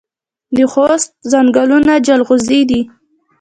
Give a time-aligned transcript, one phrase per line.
[0.55, 2.81] د خوست ځنګلونه جلغوزي دي